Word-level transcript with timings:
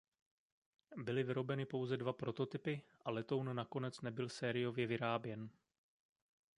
Byly 0.97 1.23
vyrobeny 1.23 1.65
pouze 1.65 1.97
dva 1.97 2.13
prototypy 2.13 2.81
a 3.05 3.11
letoun 3.11 3.55
nakonec 3.55 4.01
nebyl 4.01 4.29
sériově 4.29 4.87
vyráběn. 4.87 5.49